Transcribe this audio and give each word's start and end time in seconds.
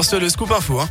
C'est 0.00 0.20
le 0.20 0.28
scoop. 0.28 0.52
Hein. 0.52 0.88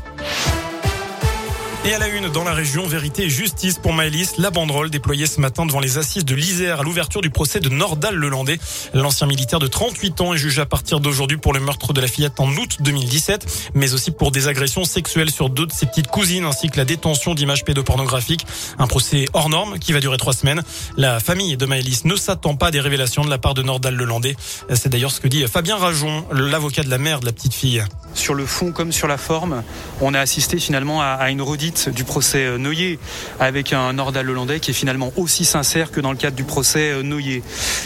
Et 1.86 1.94
à 1.94 1.98
la 1.98 2.10
une, 2.10 2.28
dans 2.28 2.44
la 2.44 2.54
région, 2.54 2.86
vérité 2.86 3.24
et 3.24 3.30
justice 3.30 3.78
pour 3.78 3.94
Maëlys, 3.94 4.38
la 4.38 4.52
banderole 4.52 4.90
déployée 4.90 5.28
ce 5.28 5.40
matin 5.40 5.66
devant 5.66 5.80
les 5.80 5.98
assises 5.98 6.26
de 6.26 6.36
l'Isère 6.36 6.82
à 6.82 6.84
l'ouverture 6.84 7.22
du 7.22 7.30
procès 7.30 7.62
de 7.62 7.70
Nordal 7.70 8.16
Lelandais. 8.16 8.60
L'ancien 8.94 9.26
militaire 9.26 9.60
de 9.60 9.68
38 9.68 10.20
ans 10.20 10.34
est 10.34 10.38
jugé 10.38 10.60
à 10.60 10.66
partir 10.66 11.00
d'aujourd'hui 11.00 11.38
pour 11.38 11.54
le 11.54 11.62
meurtre 11.62 11.94
de 11.94 12.02
la 12.02 12.08
fillette 12.08 12.42
en 12.42 12.50
août 12.50 12.80
2017, 12.82 13.72
mais 13.76 13.94
aussi 13.94 14.12
pour 14.12 14.32
des 14.32 14.50
agressions 14.50 14.84
sexuelles 14.84 15.32
sur 15.32 15.50
deux 15.50 15.68
de 15.68 15.72
ses 15.72 15.86
petites 15.86 16.08
cousines 16.08 16.44
ainsi 16.44 16.70
que 16.70 16.76
la 16.76 16.84
détention 16.84 17.34
d'images 17.34 17.64
pédopornographiques. 17.64 18.46
Un 18.78 18.88
procès 18.88 19.24
hors 19.32 19.48
norme 19.48 19.80
qui 19.80 19.94
va 19.94 20.02
durer 20.02 20.18
trois 20.18 20.34
semaines. 20.34 20.64
La 20.98 21.22
famille 21.22 21.56
de 21.56 21.66
Maëlys 21.66 22.04
ne 22.04 22.18
s'attend 22.18 22.58
pas 22.58 22.68
à 22.68 22.72
des 22.72 22.82
révélations 22.82 23.24
de 23.24 23.30
la 23.30 23.38
part 23.38 23.54
de 23.54 23.64
Nordal 23.64 23.96
Lelandais. 23.96 24.36
C'est 24.74 24.90
d'ailleurs 24.90 25.12
ce 25.12 25.22
que 25.22 25.30
dit 25.30 25.48
Fabien 25.48 25.78
Rajon, 25.78 26.26
l'avocat 26.34 26.84
de 26.84 26.90
la 26.90 26.98
mère 26.98 27.22
de 27.22 27.26
la 27.26 27.32
petite 27.32 27.54
fille. 27.54 27.82
Sur 28.28 28.36
le 28.36 28.46
fond 28.46 28.74
comme 28.74 28.92
sur 28.92 29.08
la 29.08 29.18
forme, 29.18 29.64
on 30.02 30.14
a 30.14 30.20
assisté 30.20 30.60
finalement 30.60 31.02
à 31.02 31.30
une 31.30 31.42
redite 31.42 31.88
du 31.88 32.04
procès 32.04 32.44
euh, 32.44 32.58
Noyer 32.58 33.00
avec 33.40 33.72
un 33.72 33.94
Nordal 33.94 34.30
hollandais 34.30 34.60
qui 34.60 34.72
est 34.72 34.74
finalement 34.74 35.14
aussi 35.16 35.46
sincère 35.46 35.92
que 35.92 36.02
dans 36.02 36.12
le 36.12 36.18
cadre 36.18 36.36
du 36.36 36.44
procès 36.44 36.92
euh, 36.92 37.04
Noyer. 37.04 37.42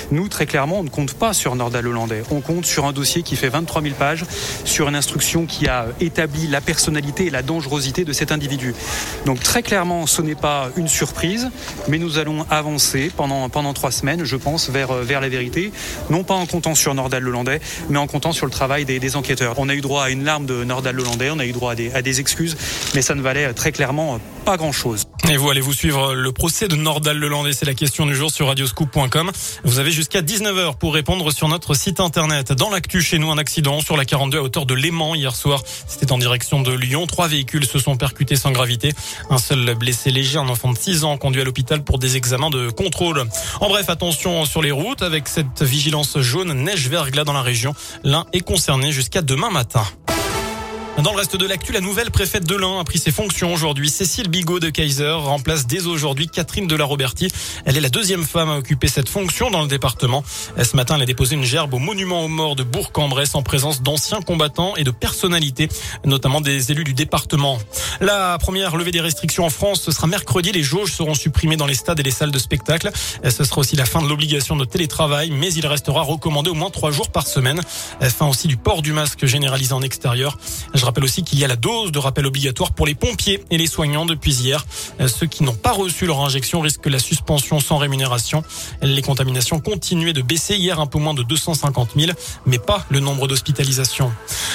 Nous, 0.09 0.29
très 0.29 0.47
clairement, 0.47 0.79
on 0.79 0.83
ne 0.83 0.89
compte 0.89 1.13
pas 1.13 1.33
sur 1.33 1.55
Nordal 1.55 1.85
hollandais. 1.85 2.23
On 2.31 2.41
compte 2.41 2.65
sur 2.65 2.87
un 2.87 2.91
dossier 2.91 3.21
qui 3.21 3.35
fait 3.35 3.49
23 3.49 3.83
000 3.83 3.93
pages, 3.93 4.25
sur 4.65 4.89
une 4.89 4.95
instruction 4.95 5.45
qui 5.45 5.67
a 5.67 5.85
établi 5.99 6.47
la 6.47 6.59
personnalité 6.59 7.27
et 7.27 7.29
la 7.29 7.43
dangerosité 7.43 8.03
de 8.03 8.11
cet 8.11 8.31
individu. 8.31 8.73
Donc 9.27 9.41
très 9.41 9.61
clairement, 9.61 10.07
ce 10.07 10.23
n'est 10.23 10.33
pas 10.33 10.71
une 10.75 10.87
surprise, 10.87 11.51
mais 11.87 11.99
nous 11.99 12.17
allons 12.17 12.47
avancer 12.49 13.11
pendant, 13.15 13.47
pendant 13.49 13.75
trois 13.75 13.91
semaines, 13.91 14.25
je 14.25 14.37
pense, 14.37 14.71
vers, 14.71 14.89
euh, 14.89 15.03
vers 15.03 15.21
la 15.21 15.29
vérité. 15.29 15.71
Non 16.09 16.23
pas 16.23 16.33
en 16.33 16.47
comptant 16.47 16.73
sur 16.73 16.95
Nordal 16.95 17.27
hollandais, 17.27 17.61
mais 17.89 17.99
en 17.99 18.07
comptant 18.07 18.31
sur 18.31 18.47
le 18.47 18.51
travail 18.51 18.85
des, 18.85 18.97
des 18.97 19.15
enquêteurs. 19.15 19.53
On 19.59 19.69
a 19.69 19.75
eu 19.75 19.81
droit 19.81 20.05
à 20.05 20.09
une 20.09 20.30
larme 20.31 20.45
de 20.45 20.63
Nordal 20.63 20.97
hollandais, 20.97 21.29
on 21.29 21.39
a 21.39 21.45
eu 21.45 21.51
droit 21.51 21.73
à 21.73 21.75
des, 21.75 21.91
à 21.91 22.01
des 22.01 22.21
excuses, 22.21 22.55
mais 22.95 23.01
ça 23.01 23.15
ne 23.15 23.21
valait 23.21 23.53
très 23.53 23.73
clairement 23.73 24.17
pas 24.45 24.55
grand-chose. 24.55 25.03
Et 25.29 25.37
vous 25.37 25.49
allez 25.49 25.61
vous 25.61 25.73
suivre 25.73 26.13
le 26.13 26.31
procès 26.31 26.67
de 26.67 26.75
Nordal 26.75 27.17
Lelandais, 27.17 27.53
c'est 27.53 27.65
la 27.65 27.73
question 27.73 28.05
du 28.05 28.15
jour 28.15 28.31
sur 28.31 28.47
radioscoop.com. 28.47 29.31
Vous 29.63 29.79
avez 29.79 29.91
jusqu'à 29.91 30.21
19h 30.21 30.77
pour 30.77 30.93
répondre 30.93 31.31
sur 31.31 31.47
notre 31.47 31.73
site 31.73 31.99
internet. 31.99 32.51
Dans 32.53 32.69
l'actu 32.69 33.01
chez 33.01 33.19
nous, 33.19 33.29
un 33.29 33.37
accident 33.37 33.81
sur 33.81 33.97
la 33.97 34.05
42 34.05 34.37
à 34.37 34.41
hauteur 34.41 34.65
de 34.65 34.73
Léman 34.73 35.15
hier 35.15 35.35
soir. 35.35 35.63
C'était 35.87 36.11
en 36.11 36.17
direction 36.17 36.61
de 36.61 36.73
Lyon. 36.73 37.07
Trois 37.07 37.27
véhicules 37.27 37.65
se 37.65 37.77
sont 37.77 37.97
percutés 37.97 38.35
sans 38.35 38.51
gravité. 38.51 38.93
Un 39.29 39.37
seul 39.37 39.75
blessé 39.75 40.11
léger, 40.11 40.37
un 40.37 40.49
enfant 40.49 40.71
de 40.71 40.77
6 40.77 41.03
ans 41.03 41.17
conduit 41.17 41.41
à 41.41 41.45
l'hôpital 41.45 41.83
pour 41.83 41.99
des 41.99 42.17
examens 42.17 42.49
de 42.49 42.69
contrôle. 42.69 43.23
En 43.59 43.69
bref, 43.69 43.89
attention 43.89 44.45
sur 44.45 44.61
les 44.61 44.71
routes 44.71 45.01
avec 45.01 45.27
cette 45.27 45.61
vigilance 45.61 46.19
jaune 46.19 46.53
neige 46.53 46.87
verglas 46.89 47.25
dans 47.25 47.33
la 47.33 47.43
région. 47.43 47.73
L'un 48.03 48.25
est 48.33 48.39
concerné 48.39 48.91
jusqu'à 48.91 49.21
demain 49.21 49.51
matin. 49.51 49.83
Dans 51.03 51.13
le 51.13 51.17
reste 51.17 51.35
de 51.35 51.47
l'actu, 51.47 51.71
la 51.71 51.81
nouvelle 51.81 52.11
préfète 52.11 52.45
de 52.45 52.55
l'Ain 52.55 52.79
a 52.79 52.83
pris 52.83 52.99
ses 52.99 53.11
fonctions 53.11 53.51
aujourd'hui. 53.51 53.89
Cécile 53.89 54.27
Bigot 54.27 54.59
de 54.59 54.69
Kaiser 54.69 55.09
remplace 55.09 55.65
dès 55.65 55.87
aujourd'hui 55.87 56.27
Catherine 56.27 56.67
de 56.67 56.75
la 56.75 56.85
Roberti. 56.85 57.27
Elle 57.65 57.77
est 57.77 57.81
la 57.81 57.89
deuxième 57.89 58.23
femme 58.23 58.49
à 58.49 58.57
occuper 58.57 58.87
cette 58.87 59.09
fonction 59.09 59.51
dans 59.51 59.61
le 59.61 59.67
département. 59.67 60.23
Ce 60.61 60.75
matin, 60.75 60.95
elle 60.95 61.03
a 61.03 61.05
déposé 61.05 61.35
une 61.35 61.43
gerbe 61.43 61.73
au 61.73 61.79
monument 61.79 62.23
aux 62.23 62.27
morts 62.27 62.55
de 62.55 62.63
Bourg-en-Bresse 62.63 63.35
en 63.35 63.43
présence 63.43 63.81
d'anciens 63.81 64.21
combattants 64.21 64.75
et 64.75 64.83
de 64.83 64.91
personnalités, 64.91 65.69
notamment 66.05 66.41
des 66.41 66.71
élus 66.71 66.83
du 66.83 66.93
département. 66.93 67.59
La 67.99 68.37
première 68.39 68.75
levée 68.77 68.91
des 68.91 69.01
restrictions 69.01 69.45
en 69.45 69.49
France, 69.49 69.81
ce 69.81 69.91
sera 69.91 70.07
mercredi. 70.07 70.51
Les 70.51 70.63
jauges 70.63 70.91
seront 70.91 71.13
supprimées 71.13 71.57
dans 71.57 71.67
les 71.67 71.75
stades 71.75 71.99
et 71.99 72.03
les 72.03 72.11
salles 72.11 72.31
de 72.31 72.39
spectacle. 72.39 72.91
Ce 73.23 73.43
sera 73.43 73.59
aussi 73.59 73.75
la 73.75 73.85
fin 73.85 74.01
de 74.01 74.07
l'obligation 74.07 74.55
de 74.55 74.65
télétravail, 74.65 75.31
mais 75.31 75.53
il 75.53 75.67
restera 75.67 76.01
recommandé 76.01 76.49
au 76.49 76.55
moins 76.55 76.69
trois 76.69 76.91
jours 76.91 77.09
par 77.09 77.27
semaine. 77.27 77.61
Fin 78.01 78.27
aussi 78.27 78.47
du 78.47 78.57
port 78.57 78.81
du 78.81 78.93
masque 78.93 79.25
généralisé 79.25 79.73
en 79.73 79.81
extérieur. 79.81 80.37
Je 80.73 80.83
rappelle 80.85 81.03
aussi 81.03 81.23
qu'il 81.23 81.39
y 81.39 81.45
a 81.45 81.47
la 81.47 81.55
dose 81.55 81.91
de 81.91 81.99
rappel 81.99 82.25
obligatoire 82.25 82.71
pour 82.71 82.85
les 82.85 82.95
pompiers 82.95 83.43
et 83.51 83.57
les 83.57 83.67
soignants 83.67 84.05
depuis 84.05 84.33
hier. 84.33 84.65
Ceux 85.07 85.27
qui 85.27 85.43
n'ont 85.43 85.55
pas 85.55 85.71
reçu 85.71 86.05
leur 86.05 86.21
injection 86.21 86.61
risquent 86.61 86.87
la 86.87 86.99
suspension 86.99 87.50
sans 87.59 87.77
rémunération. 87.77 88.43
Les 88.81 89.01
contaminations 89.01 89.59
continuaient 89.59 90.13
de 90.13 90.21
baisser 90.21 90.55
hier 90.55 90.79
un 90.79 90.87
peu 90.87 90.99
moins 90.99 91.13
de 91.13 91.23
250 91.23 91.91
000, 91.95 92.11
mais 92.45 92.59
pas 92.59 92.85
le 92.89 92.99
nombre 92.99 93.27
d'hospitalisations. 93.27 94.11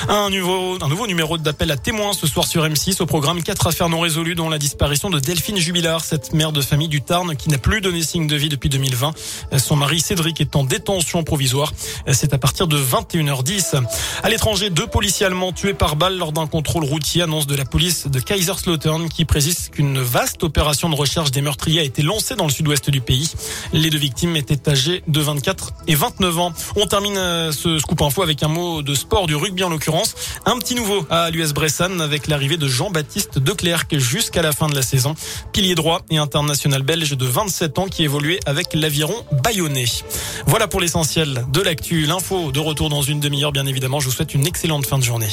Un 0.09 0.31
nouveau, 0.31 1.07
numéro 1.07 1.39
d'appel 1.39 1.71
à 1.71 1.77
témoins 1.77 2.13
ce 2.13 2.27
soir 2.27 2.47
sur 2.47 2.65
M6 2.65 3.03
au 3.03 3.07
programme 3.07 3.43
4 3.43 3.67
affaires 3.67 3.89
non 3.89 4.01
résolues 4.01 4.35
dont 4.35 4.49
la 4.49 4.59
disparition 4.59 5.11
de 5.11 5.19
Delphine 5.19 5.57
Jubilard, 5.57 6.05
cette 6.05 6.33
mère 6.33 6.53
de 6.53 6.61
famille 6.61 6.89
du 6.89 7.03
Tarn 7.03 7.35
qui 7.37 7.49
n'a 7.49 7.59
plus 7.59 7.81
donné 7.81 8.03
signe 8.03 8.27
de 8.27 8.37
vie 8.37 8.49
depuis 8.49 8.69
2020. 8.69 9.13
Son 9.59 9.77
mari 9.77 10.01
Cédric 10.01 10.41
est 10.41 10.55
en 10.55 10.65
détention 10.65 11.23
provisoire. 11.25 11.73
C'est 12.13 12.35
à 12.35 12.39
partir 12.39 12.69
de 12.69 12.79
21h10. 12.79 13.83
À 14.23 14.29
l'étranger, 14.29 14.71
deux 14.71 14.87
policiers 14.87 15.27
allemands 15.27 15.53
tués 15.53 15.75
par 15.75 15.97
balle 15.97 16.19
lors 16.19 16.33
d'un 16.33 16.47
contrôle 16.47 16.85
routier, 16.85 17.23
annonce 17.23 17.47
de 17.47 17.57
la 17.57 17.65
police 17.65 18.07
de 18.07 18.21
Kaiserslautern 18.21 19.09
qui 19.09 19.25
précise 19.25 19.71
qu'une 19.71 20.01
vaste 20.01 20.45
opération 20.45 20.89
de 20.89 20.95
recherche 20.95 21.31
des 21.31 21.43
meurtriers 21.43 21.81
a 21.81 21.85
été 21.85 22.03
lancée 22.03 22.37
dans 22.37 22.47
le 22.47 22.53
sud-ouest 22.53 22.91
du 22.91 23.01
pays. 23.01 23.31
Les 23.73 23.91
deux 23.91 23.99
victimes 23.99 24.37
étaient 24.37 24.69
âgées 24.69 25.03
de 25.09 25.21
24 25.21 25.73
et 25.89 25.95
29 25.95 26.39
ans. 26.39 26.53
On 26.77 26.87
termine 26.87 27.17
euh, 27.17 27.53
ce 27.53 27.79
scoop 27.79 28.03
info 28.03 28.23
avec 28.23 28.43
un 28.43 28.49
mot 28.49 28.83
de 28.83 28.95
sport, 28.95 29.27
du 29.27 29.35
rugby 29.35 29.65
en 29.65 29.73
Un 30.45 30.59
petit 30.59 30.75
nouveau 30.75 31.07
à 31.11 31.31
l'US 31.31 31.53
Bressan 31.53 32.01
avec 32.01 32.27
l'arrivée 32.27 32.57
de 32.57 32.67
Jean-Baptiste 32.67 33.39
Declercq 33.39 33.99
jusqu'à 33.99 34.43
la 34.43 34.53
fin 34.53 34.67
de 34.67 34.75
la 34.75 34.83
saison. 34.83 35.15
Pilier 35.53 35.75
droit 35.75 36.03
et 36.11 36.19
international 36.19 36.83
belge 36.83 37.17
de 37.17 37.25
27 37.25 37.79
ans 37.79 37.87
qui 37.87 38.03
évoluait 38.03 38.41
avec 38.47 38.75
l'aviron 38.75 39.15
bayonnais. 39.45 39.85
Voilà 40.47 40.67
pour 40.67 40.81
l'essentiel 40.81 41.45
de 41.53 41.61
l'actu. 41.61 42.07
L'info 42.07 42.51
de 42.51 42.61
retour 42.61 42.89
dans 42.89 43.03
une 43.03 43.21
demi-heure, 43.21 43.53
bien 43.53 43.67
évidemment. 43.67 44.01
Je 44.01 44.07
vous 44.07 44.13
souhaite 44.13 44.35
une 44.35 44.47
excellente 44.47 44.87
fin 44.87 44.99
de 44.99 45.05
journée. 45.05 45.29